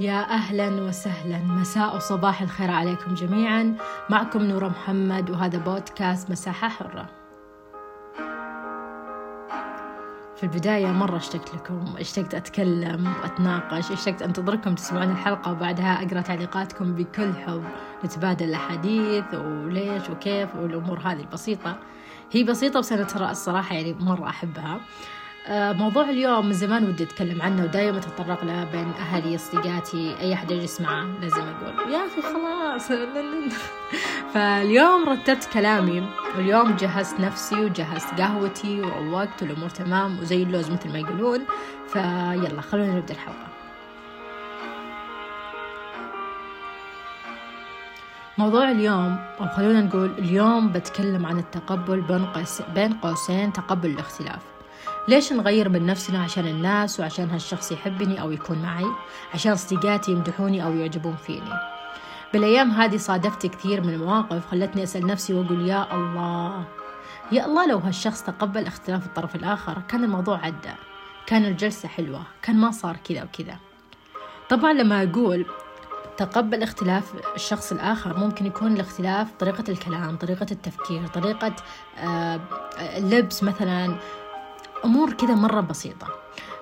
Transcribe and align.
يا 0.00 0.20
أهلا 0.30 0.82
وسهلا. 0.82 1.38
مساء 1.38 1.96
وصباح 1.96 2.42
الخير 2.42 2.70
عليكم 2.70 3.14
جميعا. 3.14 3.76
معكم 4.10 4.42
نورة 4.42 4.68
محمد 4.68 5.30
وهذا 5.30 5.58
بودكاست 5.58 6.30
مساحة 6.30 6.68
حرة. 6.68 7.06
في 10.36 10.42
البداية 10.42 10.86
مرة 10.86 11.16
اشتقت 11.16 11.54
لكم 11.54 11.94
اشتقت 11.98 12.34
أتكلم 12.34 13.14
وأتناقش 13.22 13.92
اشتقت 13.92 14.22
أنتظركم 14.22 14.74
تسمعون 14.74 15.10
الحلقة 15.10 15.52
وبعدها 15.52 16.02
أقرأ 16.02 16.20
تعليقاتكم 16.20 16.94
بكل 16.94 17.32
حب. 17.34 17.64
نتبادل 18.04 18.48
الأحاديث 18.48 19.34
وليش 19.34 20.10
وكيف 20.10 20.56
والأمور 20.56 20.98
هذه 20.98 21.20
البسيطة. 21.20 21.76
هي 22.32 22.44
بسيطة 22.44 22.80
بس 22.80 22.92
أنا 22.92 23.04
ترى 23.04 23.30
الصراحة 23.30 23.74
يعني 23.74 23.94
مرة 24.00 24.28
أحبها. 24.28 24.80
موضوع 25.50 26.10
اليوم 26.10 26.46
من 26.46 26.52
زمان 26.52 26.84
ودي 26.84 27.04
أتكلم 27.04 27.42
عنه. 27.42 27.64
ودائما 27.64 27.98
أتطرق 27.98 28.44
له 28.44 28.64
بين 28.64 28.92
أهلي 28.92 29.34
أصدقائي. 29.34 30.20
أي 30.20 30.34
أحد 30.34 30.50
يجلس 30.50 30.80
معاه 30.80 31.06
لازم 31.20 31.40
أقول 31.40 31.92
يا 31.92 32.06
أخي 32.06 32.22
خلاص. 32.22 32.88
فاليوم 34.34 35.08
رتبت 35.08 35.48
كلامي. 35.52 36.08
واليوم 36.36 36.76
جهزت 36.76 37.20
نفسي 37.20 37.54
وجهزت 37.54 38.20
قهوتي 38.20 38.80
وروقت 38.80 39.42
والأمور 39.42 39.68
تمام 39.68 40.18
وزي 40.18 40.42
اللوز 40.42 40.70
مثل 40.70 40.92
ما 40.92 40.98
يقولون. 40.98 41.40
فيلا 41.88 42.60
خلونا 42.60 42.96
نبدأ 42.96 43.14
الحلقة. 43.14 43.46
موضوع 48.38 48.70
اليوم 48.70 49.18
أو 49.40 49.48
خلونا 49.48 49.80
نقول 49.80 50.10
اليوم 50.18 50.72
بتكلم 50.72 51.26
عن 51.26 51.38
التقبل 51.38 52.26
بين 52.74 52.92
قوسين 52.92 53.52
تقبل 53.52 53.90
الاختلاف. 53.90 54.55
ليش 55.08 55.32
نغير 55.32 55.68
من 55.68 55.86
نفسنا 55.86 56.22
عشان 56.22 56.46
الناس 56.46 57.00
وعشان 57.00 57.30
هالشخص 57.30 57.72
يحبني 57.72 58.20
أو 58.20 58.30
يكون 58.30 58.62
معي؟ 58.62 58.86
عشان 59.34 59.56
صديقاتي 59.56 60.12
يمدحوني 60.12 60.64
أو 60.64 60.72
يعجبون 60.72 61.16
فيني. 61.16 61.52
بالأيام 62.32 62.70
هذه 62.70 62.96
صادفت 62.96 63.46
كثير 63.46 63.80
من 63.80 63.94
المواقف 63.94 64.46
خلتني 64.46 64.82
أسأل 64.82 65.06
نفسي 65.06 65.34
وأقول 65.34 65.68
يا 65.68 65.94
الله 65.94 66.64
يا 67.32 67.46
الله 67.46 67.66
لو 67.66 67.78
هالشخص 67.78 68.22
تقبل 68.22 68.66
اختلاف 68.66 69.06
الطرف 69.06 69.36
الآخر 69.36 69.82
كان 69.88 70.04
الموضوع 70.04 70.38
عدى 70.38 70.74
كان 71.26 71.44
الجلسة 71.44 71.88
حلوة 71.88 72.22
كان 72.42 72.56
ما 72.56 72.70
صار 72.70 72.96
كذا 72.96 73.22
وكذا. 73.22 73.56
طبعا 74.48 74.72
لما 74.72 75.02
أقول 75.02 75.46
تقبل 76.16 76.62
اختلاف 76.62 77.12
الشخص 77.34 77.72
الآخر 77.72 78.16
ممكن 78.18 78.46
يكون 78.46 78.72
الاختلاف 78.72 79.32
طريقة 79.38 79.64
الكلام 79.68 80.16
طريقة 80.16 80.46
التفكير 80.50 81.06
طريقة 81.06 81.52
آه، 81.98 82.40
اللبس 82.96 83.42
مثلا 83.42 83.96
أمور 84.84 85.12
كذا 85.12 85.34
مرة 85.34 85.60
بسيطة. 85.60 86.06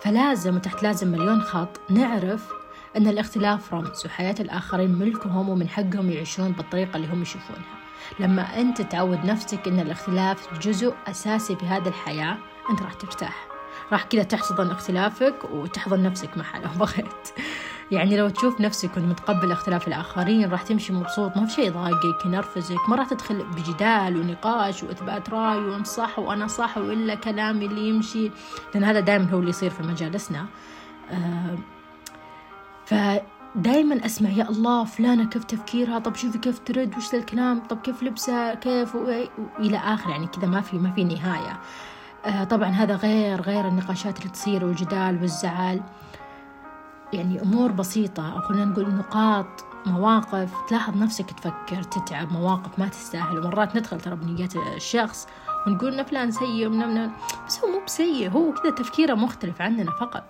فلازم 0.00 0.56
وتحت 0.56 0.82
لازم 0.82 1.08
مليون 1.08 1.42
خط 1.42 1.80
نعرف 1.90 2.52
أن 2.96 3.06
الاختلاف 3.06 3.74
رمز 3.74 4.06
وحياة 4.06 4.34
الآخرين 4.40 4.90
ملكهم 4.98 5.48
ومن 5.48 5.68
حقهم 5.68 6.10
يعيشون 6.10 6.52
بالطريقة 6.52 6.96
اللي 6.96 7.06
هم 7.08 7.22
يشوفونها. 7.22 7.80
لما 8.20 8.60
أنت 8.60 8.82
تعود 8.82 9.24
نفسك 9.24 9.68
أن 9.68 9.80
الاختلاف 9.80 10.58
جزء 10.60 10.94
أساسي 11.06 11.56
في 11.56 11.66
هذه 11.66 11.88
الحياة 11.88 12.36
أنت 12.70 12.82
راح 12.82 12.94
ترتاح. 12.94 13.46
راح 13.92 14.02
كذا 14.02 14.22
تحتضن 14.22 14.70
اختلافك 14.70 15.34
وتحضن 15.52 16.02
نفسك 16.02 16.38
محله 16.38 16.72
لو 16.72 16.78
بغيت. 16.86 17.28
يعني 17.90 18.16
لو 18.16 18.28
تشوف 18.28 18.60
نفسك 18.60 18.90
كنت 18.90 19.04
متقبل 19.04 19.52
اختلاف 19.52 19.88
الآخرين 19.88 20.50
راح 20.50 20.62
تمشي 20.62 20.92
مبسوط 20.92 21.36
ما 21.36 21.46
في 21.46 21.52
شيء 21.52 21.66
يضايقك 21.66 22.26
ينرفزك 22.26 22.88
ما 22.88 22.96
راح 22.96 23.08
تدخل 23.08 23.44
بجدال 23.44 24.16
ونقاش 24.16 24.82
وإثبات 24.82 25.30
رأي 25.30 25.58
وأنت 25.58 25.86
صح 25.86 26.18
وأنا 26.18 26.46
صح 26.46 26.78
وإلا 26.78 27.14
كلامي 27.14 27.66
اللي 27.66 27.88
يمشي. 27.88 28.30
لأن 28.74 28.84
هذا 28.84 29.00
دائما 29.00 29.30
هو 29.30 29.38
اللي 29.38 29.50
يصير 29.50 29.70
في 29.70 29.82
مجالسنا. 29.82 30.46
آه 31.10 31.58
فدائما 32.86 34.06
أسمع 34.06 34.30
يا 34.30 34.48
الله 34.50 34.84
فلانة 34.84 35.24
كيف 35.24 35.44
تفكيرها؟ 35.44 35.98
طب 35.98 36.14
شوفي 36.14 36.38
كيف 36.38 36.58
ترد 36.58 36.96
وش 36.96 37.14
الكلام؟ 37.14 37.60
طب 37.60 37.80
كيف 37.80 38.02
لبسها؟ 38.02 38.54
كيف؟ 38.54 38.94
وإلى 38.94 39.78
آخر 39.78 40.10
يعني 40.10 40.26
كذا 40.26 40.46
ما 40.46 40.60
في 40.60 40.78
ما 40.78 40.90
في 40.92 41.04
نهاية. 41.04 41.60
آه 42.24 42.44
طبعا 42.44 42.68
هذا 42.68 42.96
غير 42.96 43.40
غير 43.40 43.68
النقاشات 43.68 44.18
اللي 44.18 44.30
تصير 44.30 44.64
والجدال 44.64 45.20
والزعل. 45.20 45.80
يعني 47.12 47.42
أمور 47.42 47.72
بسيطة 47.72 48.32
أو 48.32 48.40
خلينا 48.40 48.64
نقول 48.64 48.94
نقاط 48.94 49.64
مواقف 49.86 50.52
تلاحظ 50.68 50.96
نفسك 50.96 51.30
تفكر 51.30 51.82
تتعب 51.82 52.32
مواقف 52.32 52.78
ما 52.78 52.88
تستاهل. 52.88 53.38
ومرات 53.38 53.76
ندخل 53.76 54.00
ترى 54.00 54.16
بنيات 54.16 54.56
الشخص 54.56 55.28
ونقول 55.66 55.94
إن 55.94 56.04
فلان 56.04 56.30
سيء 56.30 56.66
ومن 56.66 57.10
بس 57.46 57.64
هو 57.64 57.70
مو 57.70 57.80
بسيء 57.86 58.30
هو 58.30 58.52
كذا 58.52 58.70
تفكيره 58.70 59.14
مختلف 59.14 59.62
عننا 59.62 59.90
فقط. 59.90 60.24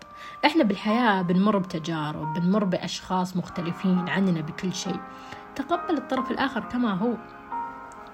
إحنا 0.44 0.64
بالحياة 0.64 1.22
بنمر 1.22 1.58
بتجارب 1.58 2.34
بنمر 2.34 2.64
بأشخاص 2.64 3.36
مختلفين 3.36 4.08
عننا 4.08 4.40
بكل 4.40 4.74
شيء. 4.74 5.00
تقبل 5.56 5.96
الطرف 5.96 6.30
الآخر 6.30 6.60
كما 6.60 6.94
هو. 6.94 7.16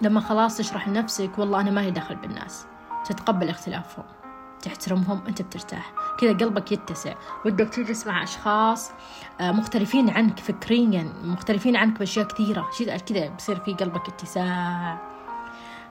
لما 0.03 0.21
خلاص 0.21 0.57
تشرح 0.57 0.89
لنفسك 0.89 1.31
والله 1.39 1.61
أنا 1.61 1.71
ما 1.71 1.81
هي 1.81 1.91
دخل 1.91 2.17
بالناس. 2.17 2.67
تتقبل 3.05 3.49
اختلافهم. 3.49 4.05
تحترمهم 4.67 5.21
أنت 5.29 5.43
بترتاح. 5.43 5.93
كذا 6.21 6.33
قلبك 6.33 6.73
يتسع. 6.73 7.15
ودك 7.45 7.69
تجلس 7.69 8.07
مع 8.07 8.23
أشخاص 8.23 8.91
آه، 9.41 9.53
مختلفين 9.53 10.11
عنك 10.11 10.39
فكريا 10.39 11.13
مختلفين 11.23 11.77
عنك 11.77 11.99
بأشياء 11.99 12.27
كثيرة. 12.27 12.71
كذا 13.09 13.29
بصير 13.29 13.61
في 13.61 13.75
قلبك 13.75 14.09
اتساع. 14.09 14.99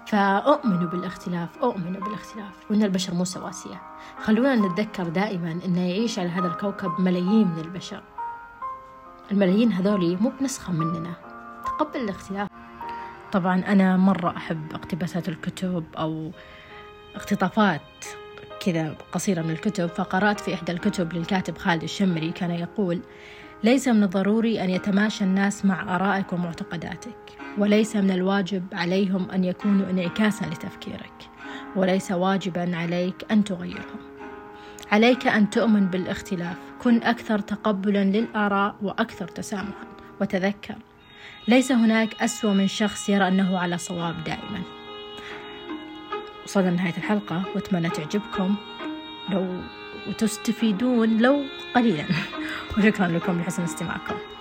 فأؤمن 0.07 0.85
بالاختلاف 0.85 1.57
أؤمن 1.57 1.93
بالاختلاف. 1.93 2.71
وأن 2.71 2.83
البشر 2.83 3.13
مو 3.13 3.23
سواسية. 3.23 3.81
خلونا 4.23 4.55
نتذكر 4.55 5.03
دائما 5.03 5.51
أن 5.65 5.75
يعيش 5.75 6.19
على 6.19 6.29
هذا 6.29 6.47
الكوكب 6.47 7.01
ملايين 7.01 7.47
من 7.47 7.59
البشر. 7.59 8.03
الملايين 9.31 9.71
هذولي 9.71 10.15
مو 10.15 10.31
بنسخة 10.39 10.73
مننا. 10.73 11.13
تقبل 11.65 11.99
الاختلاف. 11.99 12.47
طبعا 13.31 13.63
أنا 13.67 13.97
مرة 13.97 14.37
أحب 14.37 14.73
اقتباسات 14.73 15.29
الكتب 15.29 15.85
أو 15.97 16.31
اقتطافات 17.15 18.05
كذا 18.65 18.95
قصيرة 19.11 19.41
من 19.41 19.51
الكتب 19.51 19.87
فقرأت 19.87 20.39
في 20.39 20.53
إحدى 20.53 20.71
الكتب 20.71 21.13
للكاتب 21.13 21.57
خالد 21.57 21.83
الشمري 21.83 22.31
كان 22.31 22.51
يقول 22.51 23.01
ليس 23.63 23.87
من 23.87 24.03
الضروري 24.03 24.63
أن 24.63 24.69
يتماشى 24.69 25.23
الناس 25.23 25.65
مع 25.65 25.95
آرائك 25.95 26.33
ومعتقداتك 26.33 27.37
وليس 27.57 27.95
من 27.95 28.11
الواجب 28.11 28.63
عليهم 28.73 29.31
أن 29.31 29.43
يكونوا 29.43 29.89
انعكاسا 29.89 30.45
لتفكيرك 30.45 31.29
وليس 31.75 32.11
واجبا 32.11 32.77
عليك 32.77 33.15
أن 33.31 33.43
تغيرهم. 33.43 33.99
عليك 34.91 35.27
أن 35.27 35.49
تؤمن 35.49 35.87
بالاختلاف 35.87 36.57
كن 36.83 37.03
أكثر 37.03 37.39
تقبلا 37.39 38.03
للآراء 38.03 38.75
وأكثر 38.81 39.27
تسامحا. 39.27 39.87
وتذكر 40.21 40.75
ليس 41.47 41.71
هناك 41.71 42.21
أسوأ 42.21 42.53
من 42.53 42.67
شخص 42.67 43.09
يرى 43.09 43.27
أنه 43.27 43.59
على 43.59 43.77
صواب 43.77 44.23
دائما. 44.23 44.84
وصلنا 46.45 46.69
لنهاية 46.69 46.97
الحلقة 46.97 47.43
وأتمنى 47.55 47.89
تعجبكم. 47.89 48.55
لو 49.29 49.47
وتستفيدون 50.07 51.17
لو 51.17 51.43
قليلا. 51.75 52.05
وشكرا 52.77 53.07
لكم 53.07 53.39
لحسن 53.39 53.63
استماعكم. 53.63 54.15